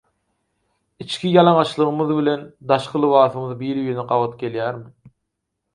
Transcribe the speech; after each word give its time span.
Içki 1.03 1.29
ýalaňaçlygymyz 1.33 2.15
bilen 2.21 2.47
daşky 2.73 3.03
lybasymyz 3.05 3.55
bir-birine 3.61 4.09
gabat 4.15 4.37
gelýärmi? 4.43 4.91